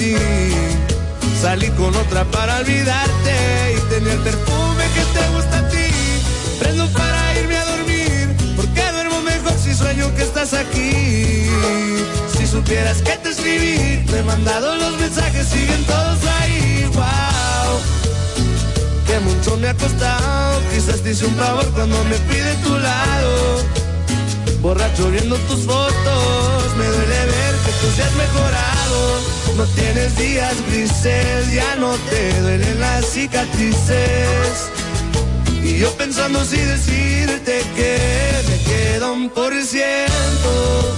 ti. 0.01 0.17
Salí 1.41 1.69
con 1.71 1.95
otra 1.95 2.25
para 2.25 2.59
olvidarte 2.59 3.35
y 3.77 3.81
tener 3.93 4.15
el 4.15 4.21
perfume 4.21 4.85
que 4.95 5.05
te 5.17 5.25
gusta 5.35 5.59
a 5.59 5.69
ti. 5.69 5.89
Prendo 6.59 6.87
para 6.89 7.39
irme 7.39 7.57
a 7.57 7.65
dormir, 7.73 8.29
porque 8.57 8.83
duermo 8.93 9.21
mejor 9.21 9.53
si 9.63 9.75
sueño 9.75 10.07
que 10.17 10.23
estás 10.23 10.53
aquí. 10.55 11.47
Si 12.37 12.47
supieras 12.47 12.99
que 13.03 13.15
te 13.23 13.29
escribí, 13.31 14.05
te 14.07 14.19
he 14.19 14.23
mandado 14.23 14.75
los 14.77 14.99
mensajes, 14.99 15.47
siguen 15.47 15.85
todos 15.85 16.19
ahí. 16.41 16.91
Wow, 16.95 17.71
que 19.07 19.21
mucho 19.21 19.57
me 19.59 19.69
ha 19.69 19.75
costado. 19.75 20.61
Quizás 20.73 21.01
te 21.03 21.11
hice 21.11 21.27
un 21.27 21.37
favor 21.37 21.67
cuando 21.75 22.03
me 22.05 22.17
pide 22.31 22.55
tu 22.65 22.73
lado. 22.79 23.35
Borracho 24.63 25.11
viendo 25.11 25.37
tus 25.49 25.61
fotos, 25.65 26.77
me 26.79 26.87
duele 26.87 27.27
ver 27.33 27.50
tú 27.81 27.91
seas 27.97 28.13
mejorado. 28.15 29.21
No 29.57 29.65
tienes 29.75 30.17
días 30.17 30.55
grises, 30.69 31.53
ya 31.53 31.77
no 31.77 31.93
te 32.11 32.41
duelen 32.41 32.81
las 32.81 33.07
cicatrices. 33.07 34.71
Y 35.63 35.79
yo 35.79 35.91
pensando 35.97 36.45
si 36.45 36.57
decirte 36.57 37.63
que 37.77 37.99
me 38.49 38.59
queda 38.71 39.11
un 39.11 39.29
por 39.31 39.53
ciento. 39.63 40.97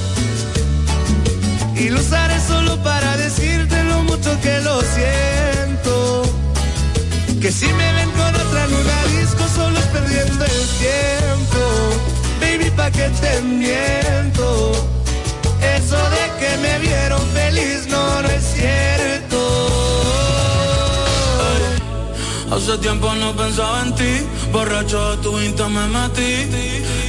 Y 1.74 1.88
lo 1.88 2.00
usaré 2.00 2.38
solo 2.40 2.80
para 2.82 3.16
decirte 3.16 3.82
lo 3.84 4.02
mucho 4.04 4.40
que 4.40 4.60
lo 4.60 4.80
siento. 4.82 6.22
Que 7.40 7.50
si 7.50 7.66
me 7.66 7.92
ven 7.94 8.10
con 8.12 8.34
otra 8.34 8.64
en 8.64 8.74
una 8.74 9.20
disco 9.20 9.44
solo 9.52 9.78
es 9.78 9.86
perdiendo 9.86 10.44
el 10.44 10.62
tiempo. 10.84 11.60
Baby, 12.40 12.70
pa' 12.76 12.90
que 12.92 13.08
te 13.08 13.40
miento. 13.42 15.01
De 15.92 16.24
que 16.40 16.56
me 16.58 16.78
vieron 16.78 17.20
feliz 17.28 17.86
no, 17.88 18.22
no 18.22 18.28
es 18.28 18.44
cierto. 18.54 19.38
Hace 22.50 22.78
tiempo 22.78 23.12
no 23.14 23.32
pensaba 23.34 23.82
en 23.82 23.94
ti, 23.94 24.12
borracho 24.52 25.10
de 25.10 25.16
tu 25.22 25.40
insta 25.40 25.68
me 25.68 25.86
metí. 25.88 26.32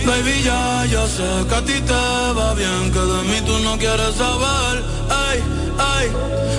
Baby, 0.06 0.42
ya, 0.44 0.86
yo 0.86 1.06
sé 1.08 1.24
que 1.48 1.56
a 1.56 1.62
ti 1.62 1.82
te 1.82 1.94
va 2.38 2.54
bien, 2.54 2.92
que 2.92 3.00
de 3.00 3.22
mí 3.30 3.42
tú 3.46 3.60
no 3.60 3.78
quieres 3.78 4.16
saber. 4.16 4.84
Ay, 5.10 5.44
ay, 5.78 6.12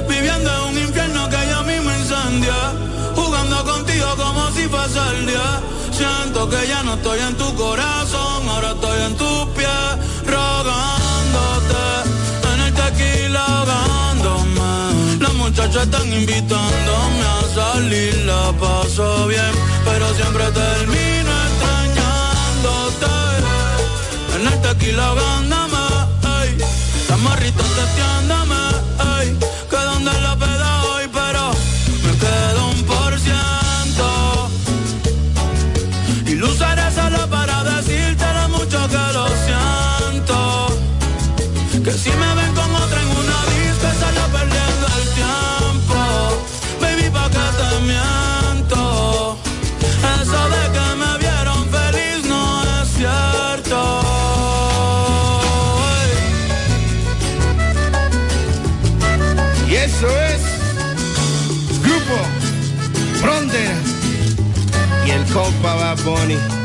viviendo 0.08 0.50
en 0.50 0.62
un 0.70 0.78
infierno 0.78 1.28
que 1.28 1.36
ya 1.48 1.62
mismo 1.62 1.90
incendia. 1.90 2.54
Jugando 3.14 3.64
contigo 3.64 4.06
como 4.16 4.50
si 4.52 4.68
fuese 4.68 5.00
el 5.16 5.26
día. 5.26 5.60
Siento 5.90 6.48
que 6.48 6.66
ya 6.66 6.82
no 6.82 6.94
estoy 6.94 7.20
en 7.20 7.36
tu 7.36 7.54
corazón, 7.54 8.48
ahora 8.48 8.72
estoy 8.72 9.00
en 9.02 9.16
tus 9.16 9.46
pies, 9.56 9.90
rogándote. 10.26 11.03
Ahogándome. 13.68 15.18
Las 15.20 15.34
muchachas 15.34 15.84
están 15.84 16.12
invitándome 16.12 17.22
a 17.22 17.54
salir, 17.54 18.14
la 18.26 18.52
paso 18.52 19.26
bien, 19.26 19.52
pero 19.84 20.14
siempre 20.14 20.44
termino 20.52 21.30
extrañándote. 21.48 23.06
En 24.36 24.46
el 24.52 24.60
tequila 24.62 25.06
ahogándome, 25.06 25.78
ey. 26.42 26.58
Las 27.08 27.18
morritas 27.20 27.66
testeándome, 27.66 28.53
funny. 66.04 66.63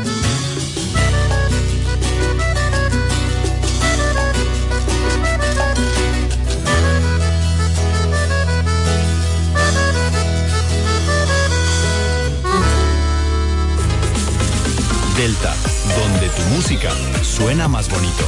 Música 16.50 16.90
suena 17.22 17.68
más 17.68 17.88
bonito. 17.88 18.24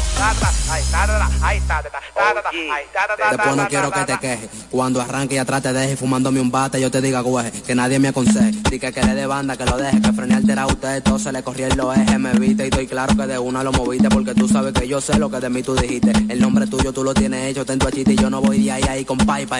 Después 3.30 3.56
no 3.56 3.68
quiero 3.68 3.90
que 3.90 4.00
te 4.04 4.18
quejes. 4.18 4.48
Cuando 4.70 5.00
arranque 5.00 5.34
y 5.34 5.38
atrás 5.38 5.62
te 5.62 5.72
deje 5.72 5.96
fumándome 5.96 6.40
un 6.40 6.50
bate, 6.50 6.80
yo 6.80 6.90
te 6.90 7.00
diga 7.00 7.20
güey, 7.20 7.50
que 7.50 7.74
nadie 7.74 7.98
me 7.98 8.08
aconseje. 8.08 8.52
Di 8.70 8.78
que 8.78 8.92
quede 8.92 9.14
de 9.14 9.26
banda, 9.26 9.56
que 9.56 9.64
lo 9.64 9.76
deje, 9.76 10.00
que 10.00 10.12
frene 10.12 10.34
altera 10.34 10.62
a 10.62 10.66
usted, 10.66 11.02
todo 11.02 11.18
se 11.18 11.32
le 11.32 11.42
corría 11.42 11.66
el 11.66 11.76
lo 11.76 11.92
eje, 11.92 12.18
me 12.18 12.32
viste 12.34 12.64
y 12.64 12.68
estoy 12.68 12.86
claro 12.86 13.16
que 13.16 13.26
de 13.26 13.38
una 13.38 13.64
lo 13.64 13.72
moviste, 13.72 14.08
porque 14.08 14.34
tú 14.34 14.48
sabes 14.48 14.72
que 14.72 14.86
yo 14.86 15.00
sé 15.00 15.18
lo 15.18 15.30
que 15.30 15.40
de 15.40 15.50
mí 15.50 15.62
tú 15.62 15.74
dijiste. 15.74 16.12
El 16.28 16.40
nombre 16.40 16.66
tuyo 16.66 16.92
tú 16.92 17.02
lo 17.02 17.12
tienes 17.12 17.50
hecho, 17.50 17.66
ten 17.66 17.78
tu 17.78 17.88
achita 17.88 18.12
y 18.12 18.16
yo 18.16 18.30
no 18.30 18.40
voy 18.40 18.62
de 18.62 18.72
ahí 18.72 18.82
ahí 18.84 19.04
con 19.04 19.18
pay 19.18 19.46
pa' 19.46 19.58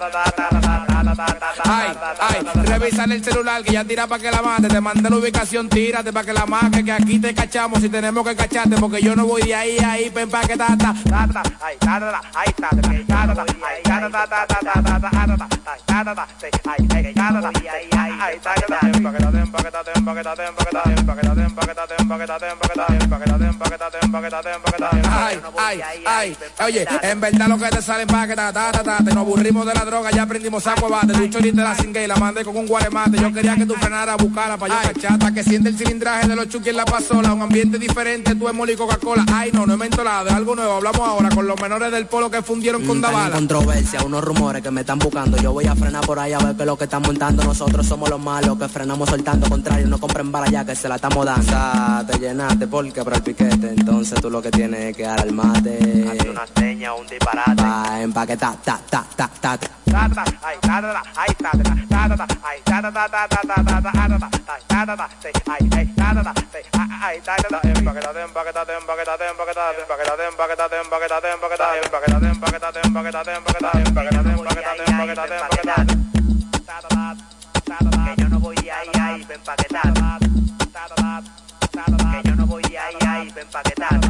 empaquetar. 0.00 0.39
Ay, 1.64 1.96
ay, 2.20 3.12
el 3.12 3.24
celular 3.24 3.62
que 3.62 3.72
ya 3.72 3.84
tira 3.84 4.06
para 4.06 4.22
que 4.22 4.30
la 4.30 4.42
mande. 4.42 4.68
Te 4.68 4.80
mandé 4.80 5.08
la 5.08 5.16
ubicación, 5.16 5.68
tírate 5.68 6.12
para 6.12 6.26
que 6.26 6.32
la 6.32 6.46
marque. 6.46 6.84
Que 6.84 6.92
aquí 6.92 7.18
te 7.18 7.34
cachamos 7.34 7.80
si 7.80 7.88
tenemos 7.88 8.26
que 8.26 8.36
cacharte. 8.36 8.76
Porque 8.76 9.00
yo 9.00 9.16
no 9.16 9.26
voy 9.26 9.42
de 9.42 9.54
ahí 9.54 9.78
a 9.78 9.92
ahí, 9.92 10.10
pa' 10.10 10.40
que 10.42 10.56
ta 10.56 10.76
ta. 10.76 10.94
Ay, 25.56 25.80
ay, 25.82 26.04
ay, 26.06 26.36
oye, 26.64 26.86
en 27.02 27.20
verdad 27.20 27.48
lo 27.48 27.58
que 27.58 27.68
te 27.68 27.82
sale 27.82 28.06
pa' 28.06 28.26
que 28.26 28.34
ta 28.34 28.52
ta 28.52 28.72
ta 28.72 28.82
ta. 28.82 28.98
Te 28.98 29.14
nos 29.14 29.18
aburrimos 29.18 29.66
de 29.66 29.74
la 29.74 29.84
droga, 29.84 30.10
ya 30.10 30.22
aprendimos 30.22 30.66
de 31.06 31.12
bate. 31.12 31.26
Tú 31.26 31.32
choriste 31.38 31.62
la 31.62 31.74
singue 31.74 32.04
y 32.04 32.06
la 32.06 32.16
mandé 32.16 32.44
con 32.44 32.56
un 32.56 32.66
guaremate. 32.66 33.18
Yo 33.20 33.32
quería 33.32 33.56
que 33.56 33.66
tú 33.66 33.74
frenaras 33.74 34.14
a 34.18 34.22
buscarla 34.22 34.56
para 34.56 34.82
yo 34.82 34.92
cachata. 34.92 35.32
Que 35.32 35.42
siente 35.44 35.68
el 35.68 35.76
cilindraje 35.76 36.28
de 36.28 36.36
los 36.36 36.48
chuki 36.48 36.70
en 36.70 36.76
la 36.76 36.84
pasola. 36.84 37.32
Un 37.32 37.42
ambiente 37.42 37.78
diferente, 37.78 38.34
tú 38.34 38.48
es 38.48 38.54
moli 38.54 38.76
Coca-Cola. 38.76 39.24
Ay, 39.32 39.50
no, 39.52 39.66
no 39.66 39.74
he 39.74 39.76
mentolado, 39.76 40.26
de 40.26 40.30
algo 40.32 40.54
nuevo. 40.54 40.74
Hablamos 40.74 41.00
ahora 41.00 41.28
con 41.30 41.46
los 41.46 41.60
menores 41.60 41.92
del 41.92 42.06
polo 42.06 42.30
que 42.30 42.42
fundieron 42.42 42.84
con 42.86 42.96
Están 42.98 43.10
en 43.10 43.16
Davala. 43.16 43.36
controversia, 43.36 44.02
unos 44.04 44.22
rumores 44.24 44.62
que 44.62 44.70
me 44.70 44.80
están 44.82 44.98
buscando. 44.98 45.36
Yo 45.38 45.52
voy 45.52 45.66
a 45.66 45.74
frenar 45.74 46.04
por 46.06 46.18
ahí 46.18 46.32
a 46.32 46.38
ver 46.38 46.56
qué 46.56 46.62
es 46.62 46.66
lo 46.66 46.76
que 46.76 46.84
están 46.84 47.02
montando. 47.02 47.42
Nosotros 47.44 47.86
somos 47.86 48.08
los 48.10 48.20
malos 48.20 48.58
que 48.58 48.68
frenamos 48.68 49.08
soltando. 49.08 49.48
Contrario, 49.48 49.86
no 49.86 49.98
compren 49.98 50.30
para 50.30 50.46
allá 50.46 50.64
que 50.64 50.74
se 50.74 50.88
la 50.88 50.96
estamos 50.96 51.24
dando. 51.24 51.40
O 51.46 51.48
sea, 51.50 52.04
te 52.06 52.18
llenaste 52.18 52.66
porque 52.66 53.02
para 53.04 53.16
el 53.16 53.22
piquete. 53.22 53.74
Entonces 53.76 54.20
tú 54.20 54.30
lo 54.30 54.42
que 54.42 54.50
tienes 54.50 54.80
es 54.80 54.96
que 54.96 55.04
dar 55.04 55.26
el 55.26 55.32
mate. 55.32 56.06
Hace 56.10 56.30
una 56.30 56.46
seña, 56.56 56.94
un 56.94 57.06
disparate. 57.06 57.56
Pa' 57.56 58.00
empaquetar, 58.02 58.56
ta, 58.62 58.80
ta, 58.88 59.04
ta, 59.16 59.30
ta. 59.40 59.58
Que 78.14 78.22
yo 78.22 78.28
no 78.28 78.40
voy 78.40 78.56
ahí, 78.70 78.88
ahí, 79.00 79.24
ven 79.24 79.40
paquetar. 79.42 79.92
Ahí, 83.06 83.30
ven 83.32 83.46
paquetar. 83.46 84.00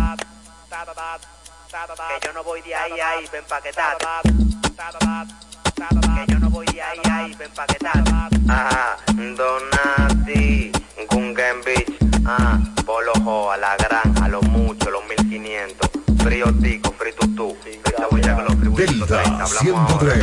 Que 2.08 2.26
yo 2.26 2.32
ven 3.32 3.44
paquetar. 3.44 3.98
Que 5.80 6.32
yo 6.32 6.38
no 6.38 6.50
voy 6.50 6.66
ahí, 6.66 7.00
ahí, 7.10 7.34
ven 7.38 7.48
empaquetar. 7.48 8.04
Ajá, 8.48 8.98
Donati, 9.16 10.70
Gungen 11.08 11.62
Beach, 11.64 11.90
ah, 12.26 12.58
Polo 12.84 13.12
Ho, 13.24 13.50
a 13.50 13.56
la 13.56 13.78
granja, 13.78 14.28
lo 14.28 14.42
mucho, 14.42 14.90
los 14.90 15.02
1500. 15.08 15.90
Frío 16.18 16.52
tico, 16.60 16.92
frito 16.92 17.26
tú. 17.34 17.56
Esa 17.64 18.06
huella 18.10 18.34
con 18.34 18.44
los 18.44 18.56
fribulitos 18.56 19.08
30, 19.08 19.42
hablamos 19.42 19.90
ahora. 19.92 20.14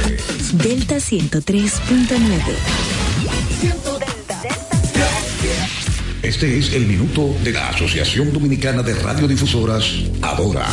Delta 0.53 0.97
103.9. 0.97 3.96
Este 6.27 6.57
es 6.57 6.73
el 6.73 6.85
minuto 6.85 7.33
de 7.41 7.53
la 7.53 7.69
Asociación 7.69 8.33
Dominicana 8.33 8.83
de 8.83 8.93
Radiodifusoras, 8.93 9.93
Adora. 10.21 10.65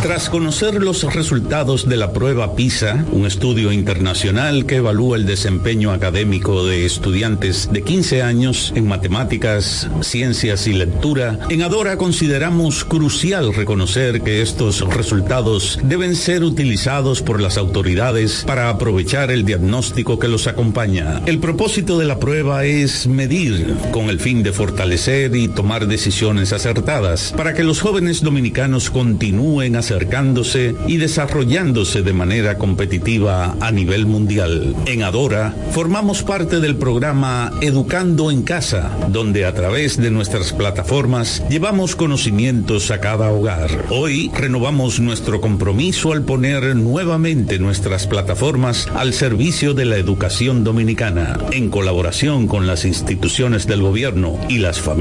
Tras 0.00 0.30
conocer 0.30 0.82
los 0.82 1.02
resultados 1.14 1.86
de 1.86 1.98
la 1.98 2.14
prueba 2.14 2.56
PISA, 2.56 3.04
un 3.12 3.26
estudio 3.26 3.72
internacional 3.72 4.64
que 4.64 4.76
evalúa 4.76 5.18
el 5.18 5.26
desempeño 5.26 5.92
académico 5.92 6.64
de 6.64 6.86
estudiantes 6.86 7.68
de 7.70 7.82
15 7.82 8.22
años 8.22 8.72
en 8.74 8.88
matemáticas, 8.88 9.86
ciencias 10.00 10.66
y 10.66 10.72
lectura, 10.72 11.40
en 11.50 11.60
Adora 11.60 11.98
consideramos 11.98 12.82
crucial 12.86 13.52
reconocer 13.52 14.22
que 14.22 14.40
estos 14.40 14.80
resultados 14.80 15.78
deben 15.82 16.16
ser 16.16 16.42
utilizados 16.42 17.20
por 17.20 17.38
las 17.38 17.58
autoridades 17.58 18.44
para 18.46 18.70
aprovechar 18.70 19.30
el 19.30 19.44
diagnóstico 19.44 20.18
que 20.18 20.28
los 20.28 20.46
acompaña. 20.46 21.20
El 21.26 21.38
propósito 21.38 21.98
de 21.98 22.06
la 22.06 22.18
prueba 22.18 22.64
es 22.64 23.06
medir 23.06 23.76
con 23.92 24.08
el 24.08 24.18
fin 24.18 24.42
de 24.42 24.52
fortalecer 24.52 25.01
y 25.04 25.48
tomar 25.48 25.88
decisiones 25.88 26.52
acertadas 26.52 27.34
para 27.36 27.54
que 27.54 27.64
los 27.64 27.80
jóvenes 27.80 28.22
dominicanos 28.22 28.88
continúen 28.88 29.74
acercándose 29.74 30.76
y 30.86 30.98
desarrollándose 30.98 32.02
de 32.02 32.12
manera 32.12 32.56
competitiva 32.56 33.56
a 33.58 33.72
nivel 33.72 34.06
mundial. 34.06 34.76
En 34.86 35.02
Adora 35.02 35.56
formamos 35.72 36.22
parte 36.22 36.60
del 36.60 36.76
programa 36.76 37.50
Educando 37.60 38.30
en 38.30 38.42
Casa, 38.42 38.96
donde 39.08 39.44
a 39.44 39.52
través 39.54 39.96
de 39.96 40.12
nuestras 40.12 40.52
plataformas 40.52 41.42
llevamos 41.50 41.96
conocimientos 41.96 42.92
a 42.92 43.00
cada 43.00 43.32
hogar. 43.32 43.86
Hoy 43.90 44.30
renovamos 44.32 45.00
nuestro 45.00 45.40
compromiso 45.40 46.12
al 46.12 46.22
poner 46.22 46.76
nuevamente 46.76 47.58
nuestras 47.58 48.06
plataformas 48.06 48.86
al 48.94 49.14
servicio 49.14 49.74
de 49.74 49.84
la 49.84 49.96
educación 49.96 50.62
dominicana, 50.62 51.40
en 51.50 51.70
colaboración 51.70 52.46
con 52.46 52.68
las 52.68 52.84
instituciones 52.84 53.66
del 53.66 53.82
gobierno 53.82 54.38
y 54.48 54.58
las 54.58 54.78
familias, 54.78 54.91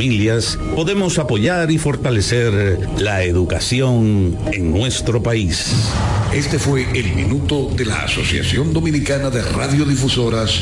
podemos 0.75 1.19
apoyar 1.19 1.69
y 1.71 1.77
fortalecer 1.77 2.79
la 2.97 3.23
educación 3.23 4.37
en 4.51 4.71
nuestro 4.71 5.21
país. 5.21 5.73
Este 6.33 6.59
fue 6.59 6.87
el 6.93 7.13
minuto 7.13 7.69
de 7.75 7.85
la 7.85 8.03
Asociación 8.03 8.73
Dominicana 8.73 9.29
de 9.29 9.41
Radiodifusoras, 9.41 10.61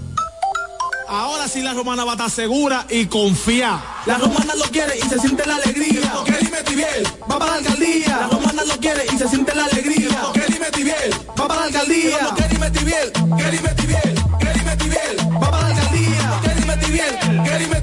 Ahora 1.11 1.45
sí 1.49 1.61
la 1.61 1.73
romana 1.73 2.05
va 2.05 2.11
a 2.11 2.15
estar 2.15 2.31
segura 2.31 2.85
y 2.89 3.05
confía. 3.07 3.83
La 4.05 4.17
romana 4.17 4.55
lo 4.55 4.63
quiere 4.71 4.97
y 4.97 5.01
se 5.01 5.19
siente 5.19 5.45
la 5.45 5.55
alegría. 5.55 6.09
Que 6.23 6.37
dime 6.37 6.63
Tibiel, 6.63 7.05
va 7.29 7.37
para 7.37 7.51
la 7.51 7.57
alcaldía. 7.57 8.17
La 8.17 8.27
romana 8.27 8.63
lo 8.63 8.77
quiere 8.77 9.03
y 9.13 9.17
se 9.17 9.27
siente 9.27 9.53
la 9.53 9.65
alegría. 9.65 10.21
Que 10.33 10.53
dime 10.53 10.71
Tibiel, 10.71 11.13
va 11.37 11.47
para 11.49 11.59
la 11.59 11.65
alcaldía. 11.65 12.17
Que 12.37 12.47
dime 12.47 12.71
Tibiel, 12.71 13.11
que 13.11 13.51
dime 13.51 13.69
Tibiel, 13.75 14.15
que 14.39 14.53
dime 14.53 14.77
Tibiel, 14.77 15.17
va 15.35 15.51
para 15.51 15.61
la 15.63 15.67
alcaldía. 15.75 16.41
Que 16.43 16.55
dime 16.61 16.77
Tibiel, 16.77 17.43
que 17.43 17.57
dime 17.57 17.80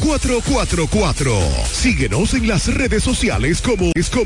4444. 0.00 1.32
Síguenos 1.70 2.34
en 2.34 2.48
las 2.48 2.72
redes 2.72 3.02
sociales 3.02 3.60
como 3.60 3.90
es 3.94 4.10
como 4.10 4.14